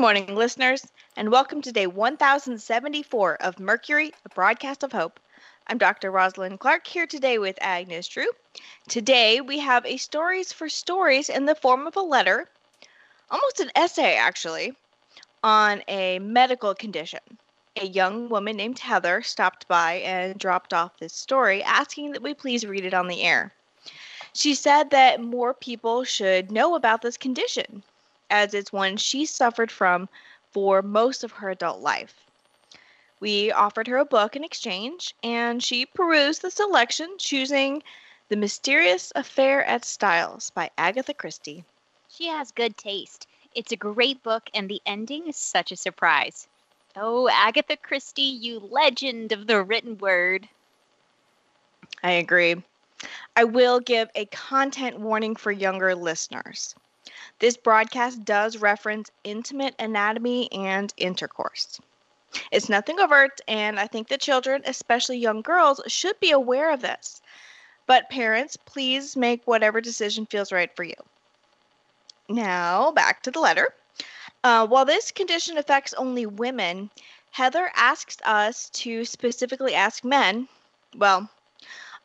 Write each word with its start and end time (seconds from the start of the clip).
morning, 0.00 0.34
listeners, 0.34 0.86
and 1.14 1.30
welcome 1.30 1.60
to 1.60 1.70
day 1.70 1.86
1074 1.86 3.34
of 3.42 3.60
Mercury, 3.60 4.12
a 4.24 4.30
broadcast 4.30 4.82
of 4.82 4.92
hope. 4.92 5.20
I'm 5.66 5.76
Dr. 5.76 6.10
Rosalind 6.10 6.58
Clark 6.58 6.86
here 6.86 7.06
today 7.06 7.36
with 7.36 7.58
Agnes 7.60 8.08
Drew. 8.08 8.28
Today 8.88 9.42
we 9.42 9.58
have 9.58 9.84
a 9.84 9.98
stories 9.98 10.54
for 10.54 10.70
stories 10.70 11.28
in 11.28 11.44
the 11.44 11.54
form 11.54 11.86
of 11.86 11.96
a 11.96 12.00
letter, 12.00 12.48
almost 13.30 13.60
an 13.60 13.70
essay 13.76 14.16
actually, 14.16 14.72
on 15.44 15.82
a 15.86 16.18
medical 16.20 16.74
condition. 16.74 17.20
A 17.76 17.84
young 17.84 18.30
woman 18.30 18.56
named 18.56 18.78
Heather 18.78 19.20
stopped 19.20 19.68
by 19.68 19.96
and 19.96 20.38
dropped 20.38 20.72
off 20.72 20.96
this 20.96 21.12
story 21.12 21.62
asking 21.62 22.12
that 22.12 22.22
we 22.22 22.32
please 22.32 22.64
read 22.64 22.86
it 22.86 22.94
on 22.94 23.06
the 23.06 23.20
air. 23.20 23.52
She 24.32 24.54
said 24.54 24.88
that 24.92 25.20
more 25.20 25.52
people 25.52 26.04
should 26.04 26.50
know 26.50 26.74
about 26.74 27.02
this 27.02 27.18
condition 27.18 27.82
as 28.30 28.54
it's 28.54 28.72
one 28.72 28.96
she 28.96 29.26
suffered 29.26 29.70
from 29.70 30.08
for 30.50 30.82
most 30.82 31.24
of 31.24 31.32
her 31.32 31.50
adult 31.50 31.80
life. 31.80 32.14
We 33.20 33.52
offered 33.52 33.86
her 33.88 33.98
a 33.98 34.04
book 34.04 34.34
in 34.34 34.44
exchange, 34.44 35.14
and 35.22 35.62
she 35.62 35.84
perused 35.84 36.40
the 36.40 36.50
selection, 36.50 37.16
choosing 37.18 37.82
The 38.28 38.36
Mysterious 38.36 39.12
Affair 39.14 39.64
at 39.64 39.84
Styles 39.84 40.50
by 40.50 40.70
Agatha 40.78 41.12
Christie. 41.12 41.64
She 42.08 42.28
has 42.28 42.50
good 42.50 42.76
taste. 42.76 43.26
It's 43.54 43.72
a 43.72 43.76
great 43.76 44.22
book, 44.22 44.48
and 44.54 44.70
the 44.70 44.80
ending 44.86 45.28
is 45.28 45.36
such 45.36 45.70
a 45.70 45.76
surprise. 45.76 46.48
Oh, 46.96 47.28
Agatha 47.28 47.76
Christie, 47.76 48.22
you 48.22 48.58
legend 48.58 49.32
of 49.32 49.46
the 49.46 49.62
written 49.62 49.98
word. 49.98 50.48
I 52.02 52.12
agree. 52.12 52.62
I 53.36 53.44
will 53.44 53.80
give 53.80 54.08
a 54.14 54.24
content 54.26 54.98
warning 54.98 55.36
for 55.36 55.52
younger 55.52 55.94
listeners. 55.94 56.74
This 57.38 57.56
broadcast 57.56 58.24
does 58.24 58.58
reference 58.58 59.10
intimate 59.24 59.74
anatomy 59.78 60.52
and 60.52 60.92
intercourse. 60.96 61.80
It's 62.52 62.68
nothing 62.68 63.00
overt, 63.00 63.40
and 63.48 63.80
I 63.80 63.86
think 63.86 64.08
that 64.08 64.20
children, 64.20 64.62
especially 64.64 65.18
young 65.18 65.42
girls, 65.42 65.80
should 65.86 66.18
be 66.20 66.30
aware 66.30 66.72
of 66.72 66.80
this. 66.80 67.20
But 67.86 68.10
parents, 68.10 68.56
please 68.56 69.16
make 69.16 69.46
whatever 69.46 69.80
decision 69.80 70.26
feels 70.26 70.52
right 70.52 70.70
for 70.76 70.84
you. 70.84 70.94
Now, 72.28 72.92
back 72.92 73.22
to 73.24 73.30
the 73.30 73.40
letter. 73.40 73.74
Uh, 74.44 74.66
while 74.66 74.84
this 74.84 75.10
condition 75.10 75.58
affects 75.58 75.92
only 75.94 76.26
women, 76.26 76.90
Heather 77.32 77.70
asks 77.74 78.18
us 78.24 78.70
to 78.70 79.04
specifically 79.04 79.74
ask 79.74 80.04
men, 80.04 80.48
well, 80.96 81.28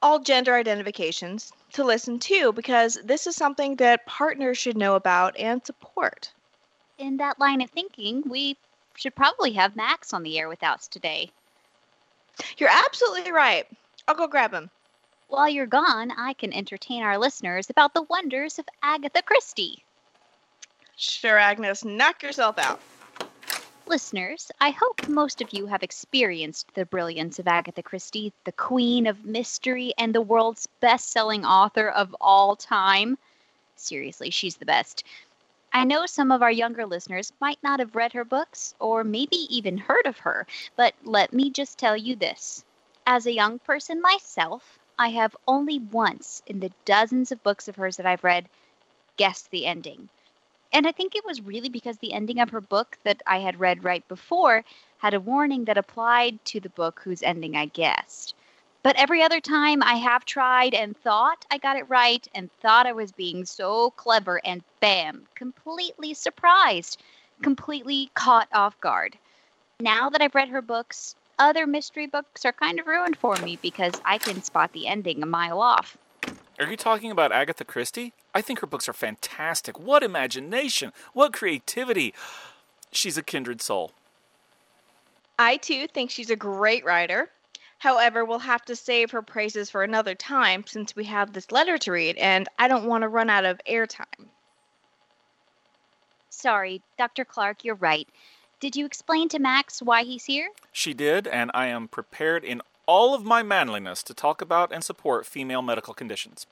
all 0.02 0.20
gender 0.20 0.56
identifications, 0.56 1.52
to 1.74 1.84
listen 1.84 2.20
to 2.20 2.54
because 2.54 2.98
this 3.04 3.28
is 3.28 3.36
something 3.36 3.76
that 3.76 4.06
partners 4.06 4.58
should 4.58 4.78
know 4.78 4.96
about 4.96 5.38
and 5.38 5.66
support. 5.66 6.32
In 6.98 7.18
that 7.18 7.40
line 7.40 7.62
of 7.62 7.70
thinking, 7.70 8.24
we 8.28 8.58
should 8.96 9.16
probably 9.16 9.52
have 9.54 9.76
Max 9.76 10.14
on 10.14 10.24
the 10.24 10.40
air 10.40 10.48
with 10.48 10.64
us 10.64 10.88
today. 10.88 11.32
You're 12.58 12.70
absolutely 12.70 13.32
right. 13.32 13.68
I'll 14.08 14.16
go 14.16 14.28
grab 14.28 14.54
him. 14.54 14.70
While 15.28 15.50
you're 15.50 15.66
gone, 15.66 16.12
I 16.12 16.34
can 16.34 16.54
entertain 16.54 17.04
our 17.04 17.18
listeners 17.18 17.70
about 17.70 17.94
the 17.94 18.04
wonders 18.04 18.60
of 18.60 18.66
Agatha 18.84 19.22
Christie. 19.22 19.84
Sure, 20.96 21.38
Agnes, 21.38 21.84
knock 21.84 22.24
yourself 22.24 22.58
out. 22.58 22.80
Listeners, 23.88 24.52
I 24.60 24.72
hope 24.72 25.08
most 25.08 25.42
of 25.42 25.52
you 25.54 25.66
have 25.68 25.82
experienced 25.82 26.74
the 26.76 26.86
brilliance 26.86 27.40
of 27.40 27.48
Agatha 27.48 27.82
Christie, 27.82 28.34
the 28.44 28.52
queen 28.52 29.08
of 29.08 29.26
mystery 29.26 29.94
and 29.98 30.14
the 30.14 30.22
world's 30.22 30.68
best 30.82 31.10
selling 31.12 31.46
author 31.46 31.90
of 31.90 32.16
all 32.22 32.56
time. 32.56 33.18
Seriously, 33.76 34.30
she's 34.30 34.58
the 34.58 34.66
best. 34.66 35.04
I 35.74 35.84
know 35.84 36.06
some 36.06 36.32
of 36.32 36.42
our 36.42 36.52
younger 36.52 36.86
listeners 36.86 37.34
might 37.40 37.62
not 37.64 37.80
have 37.80 37.96
read 37.96 38.14
her 38.14 38.26
books 38.26 38.74
or 38.80 39.04
maybe 39.04 39.38
even 39.56 39.78
heard 39.78 40.06
of 40.06 40.20
her, 40.20 40.48
but 40.76 40.96
let 41.04 41.34
me 41.34 41.50
just 41.50 41.78
tell 41.78 41.98
you 41.98 42.16
this. 42.16 42.66
As 43.06 43.26
a 43.26 43.34
young 43.34 43.60
person 43.60 44.02
myself, 44.02 44.80
I 44.98 45.10
have 45.10 45.36
only 45.48 45.80
once 45.80 46.42
in 46.48 46.60
the 46.60 46.74
dozens 46.86 47.32
of 47.32 47.44
books 47.44 47.68
of 47.68 47.76
hers 47.76 47.98
that 47.98 48.06
I've 48.06 48.24
read 48.24 48.50
guessed 49.18 49.52
the 49.52 49.66
ending. 49.66 50.10
And 50.76 50.86
I 50.86 50.92
think 50.92 51.16
it 51.16 51.24
was 51.24 51.42
really 51.42 51.70
because 51.70 52.00
the 52.00 52.12
ending 52.12 52.42
of 52.42 52.50
her 52.50 52.60
book 52.60 52.98
that 53.06 53.22
I 53.26 53.40
had 53.40 53.62
read 53.62 53.86
right 53.86 54.06
before 54.10 54.66
had 54.98 55.14
a 55.14 55.22
warning 55.22 55.64
that 55.66 55.78
applied 55.78 56.44
to 56.48 56.60
the 56.60 56.68
book 56.68 57.00
whose 57.02 57.24
ending 57.24 57.56
I 57.56 57.68
guessed. 57.68 58.36
But 58.84 58.98
every 58.98 59.24
other 59.24 59.40
time 59.40 59.82
I 59.82 59.94
have 59.94 60.26
tried 60.26 60.74
and 60.74 60.98
thought 60.98 61.46
I 61.50 61.60
got 61.60 61.78
it 61.78 61.90
right 61.90 62.28
and 62.36 62.52
thought 62.52 62.88
I 62.88 62.92
was 62.92 63.14
being 63.14 63.46
so 63.46 63.92
clever, 63.92 64.42
and 64.44 64.66
bam, 64.82 65.26
completely 65.34 66.14
surprised, 66.14 67.02
completely 67.42 68.12
caught 68.14 68.50
off 68.52 68.78
guard. 68.82 69.18
Now 69.80 70.10
that 70.10 70.22
I've 70.22 70.36
read 70.36 70.50
her 70.50 70.62
books, 70.62 71.16
other 71.40 71.66
mystery 71.66 72.08
books 72.08 72.44
are 72.44 72.52
kind 72.52 72.82
of 72.82 72.88
ruined 72.88 73.16
for 73.16 73.38
me 73.38 73.58
because 73.62 73.94
I 74.04 74.18
can 74.18 74.44
spot 74.44 74.74
the 74.74 74.88
ending 74.88 75.24
a 75.24 75.26
mile 75.26 75.62
off. 75.62 75.96
Are 76.58 76.70
you 76.70 76.78
talking 76.78 77.12
about 77.12 77.34
Agatha 77.34 77.66
Christie? 77.66 78.14
I 78.34 78.42
think 78.42 78.60
her 78.60 78.68
books 78.68 78.88
are 78.88 78.94
fantastic. 78.94 79.78
What 79.78 80.04
imagination! 80.04 80.94
What 81.14 81.34
creativity! 81.34 82.14
She's 82.92 83.18
a 83.18 83.24
kindred 83.24 83.62
soul. 83.62 83.92
I 85.38 85.58
too 85.58 85.88
think 85.88 86.12
she's 86.12 86.30
a 86.30 86.36
great 86.38 86.86
writer. 86.86 87.30
However, 87.80 88.24
we'll 88.24 88.40
have 88.40 88.64
to 88.66 88.76
save 88.76 89.12
her 89.12 89.22
praises 89.22 89.70
for 89.70 89.84
another 89.84 90.16
time 90.16 90.64
since 90.66 90.96
we 90.96 91.04
have 91.06 91.34
this 91.34 91.52
letter 91.52 91.78
to 91.80 91.92
read, 91.92 92.16
and 92.16 92.48
I 92.58 92.70
don't 92.70 92.86
want 92.86 93.02
to 93.02 93.10
run 93.10 93.30
out 93.30 93.44
of 93.44 93.60
airtime. 93.70 94.30
Sorry, 96.30 96.82
Dr. 96.98 97.26
Clark, 97.26 97.66
you're 97.66 97.76
right. 97.76 98.08
Did 98.62 98.78
you 98.78 98.86
explain 98.86 99.28
to 99.30 99.40
Max 99.40 99.82
why 99.82 100.04
he's 100.04 100.24
here? 100.24 100.50
She 100.72 100.94
did, 100.94 101.28
and 101.28 101.52
I 101.54 101.68
am 101.68 101.90
prepared 101.90 102.46
in 102.46 102.62
all 102.86 103.14
of 103.14 103.24
my 103.24 103.44
manliness 103.44 104.04
to 104.04 104.14
talk 104.14 104.42
about 104.42 104.72
and 104.72 104.84
support 104.84 105.26
female 105.26 105.62
medical 105.62 105.94
conditions. 105.94 106.46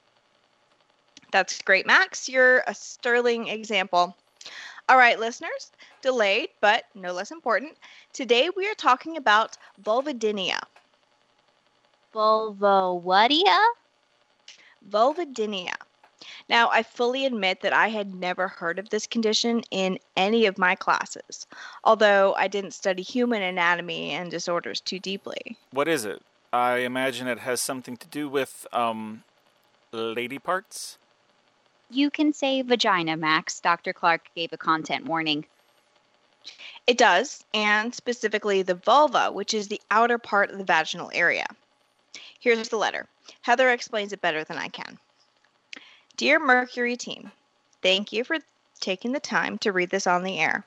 That's 1.32 1.62
great, 1.62 1.88
Max. 1.88 2.30
You're 2.30 2.64
a 2.68 2.76
sterling 2.76 3.48
example. 3.48 4.16
All 4.90 4.98
right, 4.98 5.20
listeners, 5.20 5.72
delayed 6.02 6.50
but 6.62 6.84
no 6.94 7.14
less 7.14 7.32
important. 7.32 7.78
Today 8.12 8.50
we 8.56 8.70
are 8.70 8.76
talking 8.76 9.18
about 9.18 9.58
vulvodynia. 9.84 10.60
Vulvodynia? 12.14 13.60
Vulvodynia. 14.90 15.74
Now, 16.50 16.70
I 16.70 16.84
fully 16.84 17.26
admit 17.26 17.62
that 17.62 17.74
I 17.74 17.90
had 17.90 18.14
never 18.14 18.48
heard 18.48 18.80
of 18.80 18.90
this 18.90 19.08
condition 19.08 19.62
in 19.72 20.00
any 20.16 20.46
of 20.46 20.58
my 20.58 20.76
classes, 20.76 21.48
although 21.84 22.34
I 22.36 22.48
didn't 22.48 22.72
study 22.72 23.02
human 23.02 23.42
anatomy 23.42 24.12
and 24.12 24.30
disorders 24.32 24.82
too 24.82 25.00
deeply. 25.00 25.58
What 25.72 25.88
is 25.88 26.06
it? 26.06 26.22
I 26.52 26.78
imagine 26.78 27.28
it 27.28 27.40
has 27.40 27.62
something 27.62 27.98
to 27.98 28.08
do 28.08 28.30
with, 28.30 28.68
um, 28.72 29.24
lady 29.92 30.40
parts? 30.40 30.98
You 31.90 32.10
can 32.10 32.34
say 32.34 32.62
vagina, 32.62 33.18
Max. 33.18 33.60
Dr. 33.60 33.94
Clark 33.94 34.22
gave 34.36 34.52
a 34.54 34.58
content 34.58 35.06
warning. 35.06 35.46
It 36.88 36.98
does, 36.98 37.46
and 37.54 37.94
specifically 37.94 38.62
the 38.62 38.76
vulva, 38.76 39.32
which 39.32 39.54
is 39.54 39.68
the 39.68 39.82
outer 39.90 40.18
part 40.18 40.52
of 40.52 40.58
the 40.58 40.64
vaginal 40.64 41.12
area. 41.14 41.46
Here's 42.40 42.68
the 42.68 42.78
letter. 42.78 43.08
Heather 43.42 43.70
explains 43.70 44.12
it 44.12 44.22
better 44.22 44.44
than 44.44 44.58
I 44.58 44.68
can. 44.68 45.00
Dear 46.16 46.38
Mercury 46.38 46.96
team, 46.96 47.32
thank 47.82 48.14
you 48.14 48.24
for 48.24 48.38
taking 48.80 49.14
the 49.14 49.20
time 49.20 49.58
to 49.58 49.72
read 49.72 49.90
this 49.90 50.06
on 50.06 50.22
the 50.22 50.38
air. 50.38 50.64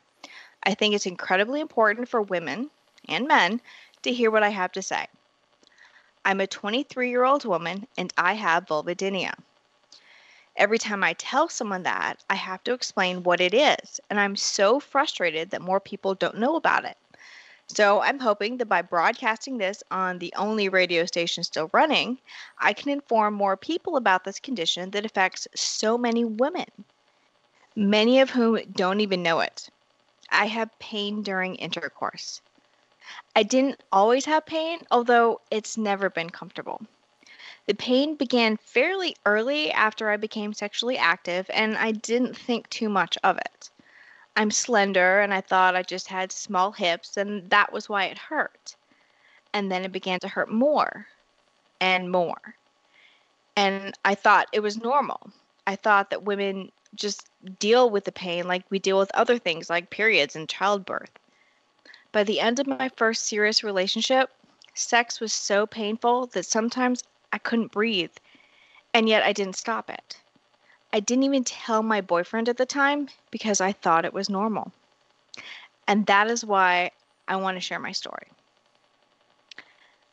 I 0.65 0.75
think 0.75 0.93
it's 0.93 1.07
incredibly 1.07 1.61
important 1.61 2.09
for 2.09 2.21
women 2.21 2.69
and 3.09 3.29
men 3.29 3.61
to 4.03 4.13
hear 4.13 4.33
what 4.33 4.43
I 4.43 4.49
have 4.49 4.73
to 4.73 4.83
say. 4.83 5.07
I'm 6.25 6.41
a 6.41 6.49
23 6.49 7.11
year 7.11 7.23
old 7.23 7.45
woman 7.45 7.87
and 7.97 8.13
I 8.19 8.35
have 8.35 8.67
vulvodynia. 8.67 9.35
Every 10.57 10.79
time 10.79 11.05
I 11.05 11.13
tell 11.13 11.49
someone 11.49 11.85
that, 11.85 12.25
I 12.29 12.35
have 12.35 12.65
to 12.65 12.73
explain 12.73 13.23
what 13.23 13.41
it 13.41 13.55
is, 13.55 14.01
and 14.11 14.19
I'm 14.19 14.35
so 14.35 14.81
frustrated 14.81 15.51
that 15.51 15.63
more 15.63 15.79
people 15.79 16.17
don't 16.17 16.39
know 16.39 16.57
about 16.57 16.85
it. 16.85 16.97
So 17.69 18.01
I'm 18.01 18.21
hoping 18.21 18.59
that 18.59 18.69
by 18.69 18.83
broadcasting 18.83 19.59
this 19.59 19.83
on 19.91 20.19
the 20.19 20.33
only 20.37 20.69
radio 20.69 21.05
station 21.05 21.43
still 21.43 21.69
running, 21.73 22.19
I 22.59 22.73
can 22.73 22.91
inform 22.91 23.35
more 23.35 23.57
people 23.57 23.97
about 23.97 24.25
this 24.25 24.41
condition 24.41 24.91
that 24.93 25.05
affects 25.05 25.49
so 25.55 25.99
many 25.99 26.25
women, 26.25 26.67
many 27.75 28.21
of 28.21 28.31
whom 28.31 28.61
don't 28.73 29.01
even 29.01 29.23
know 29.23 29.41
it. 29.41 29.69
I 30.31 30.47
have 30.47 30.79
pain 30.79 31.23
during 31.23 31.57
intercourse. 31.57 32.41
I 33.35 33.43
didn't 33.43 33.83
always 33.93 34.25
have 34.25 34.47
pain, 34.47 34.81
although 34.91 35.41
it's 35.51 35.77
never 35.77 36.09
been 36.09 36.31
comfortable. 36.31 36.81
The 37.67 37.75
pain 37.75 38.15
began 38.15 38.57
fairly 38.57 39.17
early 39.27 39.73
after 39.73 40.09
I 40.09 40.17
became 40.17 40.55
sexually 40.55 40.97
active, 40.97 41.51
and 41.53 41.77
I 41.77 41.93
didn't 41.93 42.37
think 42.37 42.71
too 42.71 42.89
much 42.89 43.19
of 43.25 43.39
it. 43.39 43.71
I'm 44.37 44.51
slender, 44.51 45.21
and 45.21 45.33
I 45.33 45.41
thought 45.41 45.75
I 45.75 45.83
just 45.83 46.09
had 46.09 46.31
small 46.31 46.71
hips, 46.73 47.17
and 47.17 47.49
that 47.51 47.73
was 47.73 47.89
why 47.89 48.05
it 48.05 48.19
hurt. 48.19 48.77
And 49.55 49.73
then 49.73 49.85
it 49.85 49.93
began 49.93 50.21
to 50.21 50.29
hurt 50.29 50.51
more 50.51 51.07
and 51.81 52.13
more. 52.13 52.57
And 53.57 53.95
I 54.05 54.15
thought 54.15 54.49
it 54.53 54.61
was 54.61 54.77
normal. 54.77 55.31
I 55.67 55.77
thought 55.77 56.11
that 56.11 56.25
women 56.25 56.71
just 56.95 57.29
deal 57.59 57.89
with 57.89 58.05
the 58.05 58.13
pain 58.13 58.47
like 58.47 58.65
we 58.71 58.79
deal 58.79 58.99
with 58.99 59.11
other 59.15 59.39
things 59.39 59.71
like 59.71 59.91
periods 59.91 60.37
and 60.37 60.49
childbirth. 60.49 61.11
By 62.13 62.23
the 62.23 62.41
end 62.41 62.61
of 62.61 62.67
my 62.67 62.91
first 62.97 63.27
serious 63.27 63.65
relationship, 63.65 64.31
sex 64.75 65.21
was 65.21 65.33
so 65.33 65.67
painful 65.67 66.27
that 66.29 66.45
sometimes 66.45 67.03
I 67.33 67.39
couldn't 67.39 67.73
breathe, 67.73 68.13
and 68.93 69.09
yet 69.09 69.23
I 69.23 69.33
didn't 69.33 69.57
stop 69.57 69.91
it. 69.91 70.19
I 70.97 71.01
didn't 71.01 71.25
even 71.25 71.45
tell 71.45 71.83
my 71.83 72.01
boyfriend 72.01 72.49
at 72.49 72.57
the 72.57 72.65
time 72.65 73.11
because 73.31 73.61
I 73.61 73.73
thought 73.73 74.07
it 74.07 74.15
was 74.15 74.31
normal. 74.31 74.73
And 75.87 76.07
that 76.07 76.31
is 76.31 76.43
why 76.43 76.91
I 77.29 77.37
want 77.37 77.59
to 77.59 77.61
share 77.61 77.79
my 77.79 77.93
story. 77.93 78.29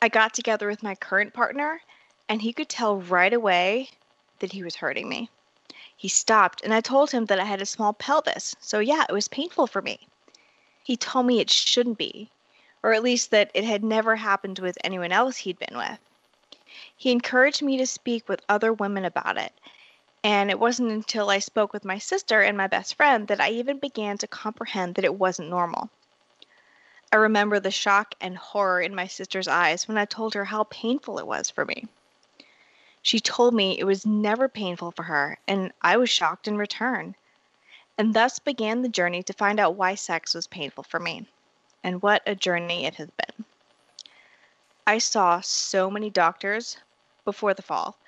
I 0.02 0.10
got 0.10 0.34
together 0.34 0.68
with 0.68 0.82
my 0.82 0.94
current 0.94 1.32
partner, 1.32 1.80
and 2.28 2.42
he 2.42 2.52
could 2.52 2.68
tell 2.68 3.00
right 3.00 3.32
away 3.32 3.88
that 4.40 4.52
he 4.52 4.62
was 4.62 4.76
hurting 4.76 5.08
me. 5.08 5.30
He 5.96 6.08
stopped, 6.08 6.60
and 6.62 6.74
I 6.74 6.82
told 6.82 7.10
him 7.10 7.24
that 7.24 7.40
I 7.40 7.44
had 7.44 7.62
a 7.62 7.66
small 7.66 7.94
pelvis, 7.94 8.54
so 8.60 8.78
yeah, 8.78 9.06
it 9.08 9.12
was 9.14 9.28
painful 9.28 9.66
for 9.66 9.80
me. 9.80 10.06
He 10.82 10.98
told 10.98 11.24
me 11.24 11.40
it 11.40 11.48
shouldn't 11.48 11.96
be, 11.96 12.30
or 12.82 12.92
at 12.92 13.02
least 13.02 13.30
that 13.30 13.50
it 13.54 13.64
had 13.64 13.82
never 13.82 14.16
happened 14.16 14.58
with 14.58 14.76
anyone 14.84 15.12
else 15.12 15.38
he'd 15.38 15.58
been 15.58 15.78
with. 15.78 15.98
He 16.94 17.10
encouraged 17.10 17.62
me 17.62 17.78
to 17.78 17.86
speak 17.86 18.28
with 18.28 18.44
other 18.50 18.70
women 18.70 19.06
about 19.06 19.38
it, 19.38 19.54
and 20.24 20.50
it 20.50 20.58
wasn't 20.58 20.90
until 20.90 21.28
I 21.28 21.38
spoke 21.38 21.74
with 21.74 21.84
my 21.84 21.98
sister 21.98 22.40
and 22.40 22.56
my 22.56 22.66
best 22.66 22.94
friend 22.94 23.28
that 23.28 23.42
I 23.42 23.50
even 23.50 23.78
began 23.78 24.16
to 24.18 24.26
comprehend 24.26 24.94
that 24.94 25.04
it 25.04 25.14
wasn't 25.14 25.50
normal. 25.50 25.90
I 27.12 27.16
remember 27.16 27.60
the 27.60 27.70
shock 27.70 28.14
and 28.22 28.36
horror 28.36 28.80
in 28.80 28.94
my 28.94 29.06
sister's 29.06 29.46
eyes 29.46 29.86
when 29.86 29.98
I 29.98 30.06
told 30.06 30.32
her 30.32 30.46
how 30.46 30.64
painful 30.64 31.18
it 31.18 31.26
was 31.26 31.50
for 31.50 31.66
me. 31.66 31.86
She 33.02 33.20
told 33.20 33.52
me 33.52 33.78
it 33.78 33.84
was 33.84 34.06
never 34.06 34.48
painful 34.48 34.92
for 34.92 35.02
her, 35.02 35.36
and 35.46 35.74
I 35.82 35.98
was 35.98 36.08
shocked 36.08 36.48
in 36.48 36.56
return. 36.56 37.16
And 37.98 38.14
thus 38.14 38.38
began 38.38 38.80
the 38.80 38.88
journey 38.88 39.22
to 39.24 39.34
find 39.34 39.60
out 39.60 39.76
why 39.76 39.94
sex 39.94 40.34
was 40.34 40.46
painful 40.46 40.84
for 40.84 40.98
me. 40.98 41.28
And 41.84 42.00
what 42.00 42.22
a 42.26 42.34
journey 42.34 42.86
it 42.86 42.94
has 42.94 43.10
been. 43.10 43.44
I 44.86 44.96
saw 44.98 45.42
so 45.42 45.90
many 45.90 46.08
doctors 46.08 46.78
before 47.26 47.52
the 47.52 47.62
fall, 47.62 47.98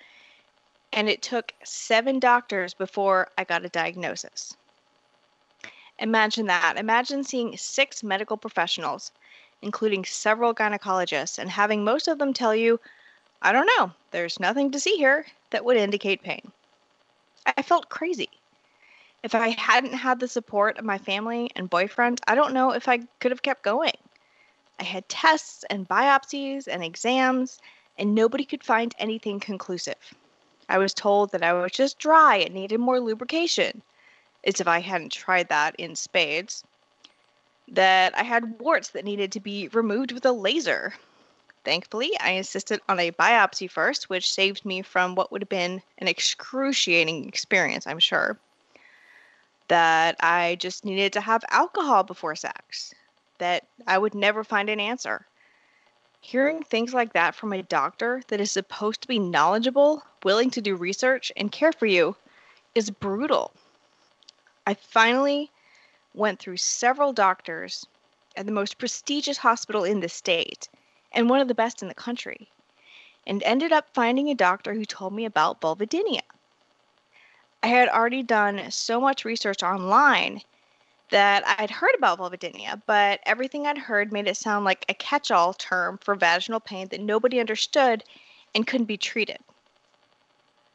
and 0.93 1.09
it 1.09 1.23
took 1.23 1.53
seven 1.65 2.19
doctors 2.19 2.75
before 2.75 3.29
I 3.37 3.45
got 3.45 3.65
a 3.65 3.69
diagnosis. 3.69 4.57
Imagine 5.99 6.47
that. 6.47 6.77
Imagine 6.77 7.25
seeing 7.25 7.57
six 7.57 8.03
medical 8.03 8.37
professionals, 8.37 9.13
including 9.63 10.05
several 10.05 10.55
gynecologists, 10.55 11.39
and 11.39 11.51
having 11.51 11.85
most 11.85 12.09
of 12.09 12.19
them 12.19 12.33
tell 12.33 12.55
you, 12.55 12.79
I 13.43 13.53
don't 13.53 13.71
know, 13.79 13.93
there's 14.11 14.41
nothing 14.41 14.71
to 14.73 14.81
see 14.81 14.97
here 14.97 15.27
that 15.51 15.65
would 15.65 15.77
indicate 15.77 16.23
pain. 16.23 16.53
I 17.47 17.63
felt 17.63 17.89
crazy. 17.89 18.29
If 19.23 19.35
I 19.35 19.49
hadn't 19.59 19.95
had 19.95 20.21
the 20.21 20.29
support 20.29 20.79
of 20.79 20.85
my 20.85 20.99
family 20.99 21.51
and 21.57 21.71
boyfriend, 21.71 22.21
I 22.27 22.35
don't 22.35 22.55
know 22.55 22.71
if 22.73 22.89
I 22.89 22.99
could 23.21 23.31
have 23.31 23.43
kept 23.43 23.63
going. 23.63 23.97
I 24.79 24.85
had 24.85 25.09
tests 25.09 25.65
and 25.71 25.89
biopsies 25.89 26.69
and 26.69 26.85
exams, 26.85 27.59
and 27.99 28.15
nobody 28.15 28.45
could 28.45 28.63
find 28.63 28.95
anything 28.99 29.41
conclusive. 29.41 30.15
I 30.69 30.79
was 30.79 30.95
told 30.95 31.33
that 31.33 31.43
I 31.43 31.53
was 31.53 31.73
just 31.73 31.99
dry 31.99 32.37
and 32.37 32.55
needed 32.55 32.79
more 32.79 33.01
lubrication 33.01 33.83
as 34.47 34.61
if 34.61 34.69
I 34.69 34.81
hadn't 34.81 35.13
tried 35.13 35.49
that 35.49 35.75
in 35.77 35.97
spades. 35.97 36.65
That 37.69 38.17
I 38.17 38.23
had 38.23 38.61
warts 38.61 38.91
that 38.91 39.05
needed 39.05 39.33
to 39.33 39.41
be 39.41 39.69
removed 39.69 40.13
with 40.13 40.25
a 40.25 40.33
laser. 40.33 40.95
Thankfully, 41.65 42.17
I 42.21 42.31
insisted 42.31 42.81
on 42.89 43.01
a 43.01 43.11
biopsy 43.11 43.69
first, 43.69 44.09
which 44.09 44.33
saved 44.33 44.65
me 44.65 44.83
from 44.83 45.17
what 45.17 45.33
would 45.33 45.43
have 45.43 45.49
been 45.49 45.83
an 45.99 46.07
excruciating 46.07 47.27
experience, 47.27 47.89
I'm 47.89 47.99
sure. 47.99 48.39
That 49.67 50.15
I 50.21 50.57
just 50.61 50.85
needed 50.85 51.13
to 51.15 51.21
have 51.21 51.45
alcohol 51.51 52.05
before 52.05 52.37
sex. 52.37 52.95
That 53.39 53.65
I 53.85 53.99
would 53.99 54.15
never 54.15 54.45
find 54.45 54.71
an 54.71 54.79
answer. 54.79 55.27
Hearing 56.27 56.65
things 56.65 56.93
like 56.93 57.13
that 57.13 57.37
from 57.37 57.53
a 57.53 57.63
doctor 57.63 58.21
that 58.27 58.41
is 58.41 58.51
supposed 58.51 59.01
to 59.03 59.07
be 59.07 59.21
knowledgeable, 59.21 60.03
willing 60.25 60.51
to 60.51 60.61
do 60.61 60.75
research, 60.75 61.31
and 61.37 61.53
care 61.53 61.71
for 61.71 61.87
you 61.87 62.17
is 62.75 62.91
brutal. 62.91 63.53
I 64.67 64.75
finally 64.75 65.53
went 66.15 66.41
through 66.41 66.57
several 66.57 67.13
doctors 67.13 67.87
at 68.35 68.45
the 68.45 68.51
most 68.51 68.77
prestigious 68.77 69.39
hospital 69.39 69.85
in 69.85 70.01
the 70.01 70.09
state 70.09 70.69
and 71.13 71.31
one 71.31 71.41
of 71.41 71.47
the 71.47 71.55
best 71.55 71.81
in 71.81 71.87
the 71.87 71.95
country, 71.95 72.51
and 73.25 73.41
ended 73.45 73.71
up 73.71 73.95
finding 73.95 74.29
a 74.29 74.35
doctor 74.35 74.75
who 74.75 74.85
told 74.85 75.13
me 75.13 75.27
about 75.27 75.61
vulvodynia. 75.61 76.23
I 77.63 77.69
had 77.69 77.89
already 77.89 78.25
done 78.25 78.73
so 78.73 79.01
much 79.01 79.25
research 79.25 79.63
online 79.63 80.43
that 81.11 81.45
I'd 81.59 81.71
heard 81.71 81.95
about 81.97 82.19
vulvodynia, 82.19 82.83
but 82.87 83.21
everything 83.25 83.67
I'd 83.67 83.79
heard 83.79 84.13
made 84.13 84.27
it 84.27 84.37
sound 84.37 84.65
like 84.65 84.85
a 84.89 84.95
catch 84.95 85.31
all 85.31 85.55
term 85.55 85.99
for 85.99 86.15
vaginal 86.15 86.61
pain 86.61 86.89
that 86.89 87.01
nobody 87.01 87.39
understood 87.39 88.03
and 88.55 88.67
couldn't 88.67 88.87
be 88.87 88.97
treated. 88.97 89.39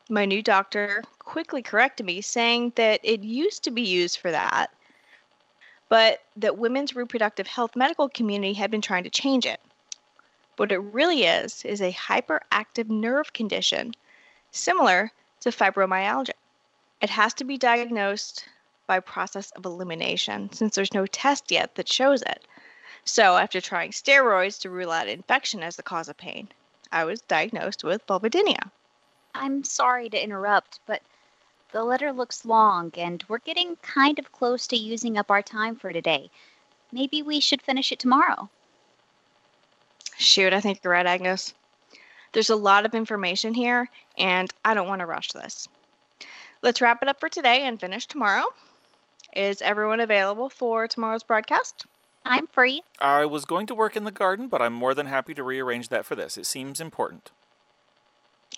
My 0.09 0.25
new 0.25 0.41
doctor 0.41 1.03
quickly 1.19 1.61
corrected 1.61 2.05
me, 2.05 2.21
saying 2.21 2.73
that 2.75 2.99
it 3.03 3.23
used 3.23 3.63
to 3.63 3.71
be 3.71 3.81
used 3.81 4.19
for 4.19 4.31
that, 4.31 4.71
but 5.89 6.19
that 6.37 6.57
women's 6.57 6.95
reproductive 6.95 7.47
health 7.47 7.75
medical 7.75 8.09
community 8.09 8.53
had 8.53 8.71
been 8.71 8.81
trying 8.81 9.03
to 9.03 9.09
change 9.09 9.45
it. 9.45 9.59
What 10.57 10.71
it 10.71 10.79
really 10.79 11.23
is, 11.23 11.65
is 11.65 11.81
a 11.81 11.93
hyperactive 11.93 12.89
nerve 12.89 13.33
condition 13.33 13.93
similar 14.51 15.11
to 15.41 15.49
fibromyalgia. 15.49 16.31
It 17.01 17.09
has 17.09 17.33
to 17.35 17.43
be 17.43 17.57
diagnosed 17.57 18.47
by 18.87 18.99
process 18.99 19.51
of 19.51 19.65
elimination 19.65 20.51
since 20.51 20.75
there's 20.75 20.93
no 20.93 21.05
test 21.05 21.51
yet 21.51 21.75
that 21.75 21.87
shows 21.87 22.21
it. 22.21 22.45
So, 23.05 23.37
after 23.37 23.59
trying 23.59 23.91
steroids 23.91 24.59
to 24.61 24.69
rule 24.69 24.91
out 24.91 25.07
infection 25.07 25.63
as 25.63 25.75
the 25.75 25.83
cause 25.83 26.09
of 26.09 26.17
pain, 26.17 26.49
I 26.91 27.05
was 27.05 27.21
diagnosed 27.21 27.83
with 27.83 28.05
vulvodynia. 28.05 28.69
I'm 29.33 29.63
sorry 29.63 30.09
to 30.09 30.23
interrupt, 30.23 30.79
but 30.85 31.01
the 31.71 31.83
letter 31.83 32.11
looks 32.11 32.45
long 32.45 32.91
and 32.95 33.23
we're 33.27 33.39
getting 33.39 33.77
kind 33.77 34.19
of 34.19 34.31
close 34.31 34.67
to 34.67 34.75
using 34.75 35.17
up 35.17 35.31
our 35.31 35.41
time 35.41 35.75
for 35.75 35.93
today. 35.93 36.29
Maybe 36.91 37.21
we 37.21 37.39
should 37.39 37.61
finish 37.61 37.91
it 37.91 37.99
tomorrow. 37.99 38.49
Shoot, 40.17 40.53
I 40.53 40.59
think 40.59 40.81
you're 40.83 40.93
right, 40.93 41.05
Agnes. 41.05 41.53
There's 42.33 42.49
a 42.49 42.55
lot 42.55 42.85
of 42.85 42.93
information 42.93 43.53
here, 43.53 43.89
and 44.17 44.53
I 44.63 44.73
don't 44.73 44.87
want 44.87 44.99
to 44.99 45.05
rush 45.05 45.31
this. 45.31 45.67
Let's 46.61 46.81
wrap 46.81 47.01
it 47.01 47.07
up 47.07 47.19
for 47.19 47.29
today 47.29 47.63
and 47.63 47.79
finish 47.79 48.05
tomorrow. 48.05 48.45
Is 49.35 49.61
everyone 49.61 49.99
available 49.99 50.49
for 50.49 50.87
tomorrow's 50.87 51.23
broadcast? 51.23 51.85
I'm 52.25 52.47
free. 52.47 52.83
I 52.99 53.25
was 53.25 53.45
going 53.45 53.65
to 53.67 53.75
work 53.75 53.95
in 53.95 54.03
the 54.03 54.11
garden, 54.11 54.47
but 54.47 54.61
I'm 54.61 54.73
more 54.73 54.93
than 54.93 55.07
happy 55.07 55.33
to 55.33 55.43
rearrange 55.43 55.89
that 55.89 56.05
for 56.05 56.15
this. 56.15 56.37
It 56.37 56.45
seems 56.45 56.79
important. 56.79 57.31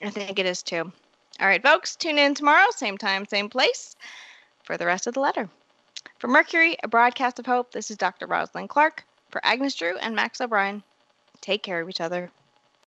I 0.01 0.09
think 0.09 0.39
it 0.39 0.45
is 0.45 0.63
too. 0.63 0.91
All 1.39 1.47
right, 1.47 1.61
folks, 1.61 1.95
tune 1.95 2.17
in 2.17 2.35
tomorrow, 2.35 2.65
same 2.71 2.97
time, 2.97 3.25
same 3.25 3.49
place, 3.49 3.95
for 4.63 4.77
the 4.77 4.85
rest 4.85 5.07
of 5.07 5.13
the 5.13 5.19
letter. 5.19 5.49
For 6.19 6.27
Mercury, 6.27 6.77
a 6.83 6.87
broadcast 6.87 7.39
of 7.39 7.45
hope, 7.45 7.71
this 7.71 7.89
is 7.89 7.97
Dr. 7.97 8.27
Rosalind 8.27 8.69
Clark. 8.69 9.05
For 9.29 9.43
Agnes 9.43 9.75
Drew 9.75 9.97
and 9.97 10.15
Max 10.15 10.41
O'Brien, 10.41 10.83
take 11.41 11.63
care 11.63 11.81
of 11.81 11.89
each 11.89 12.01
other. 12.01 12.31